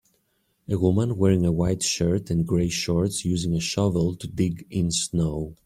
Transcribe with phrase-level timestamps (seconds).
[0.67, 4.89] A woman wearing a white shirt and gray shorts using a shovel to dig in
[4.89, 5.57] snow.